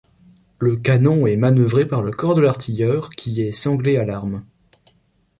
[0.57, 4.43] Le canon est manœuvré par le corps de l'artilleur, qui est sanglé à l'arme.